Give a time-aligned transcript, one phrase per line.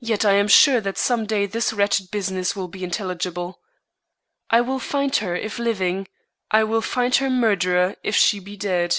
[0.00, 3.62] Yet I am sure that some day this wretched business will be intelligible.
[4.50, 6.08] I will find her if living;
[6.50, 8.98] I will find her murderer if she be dead."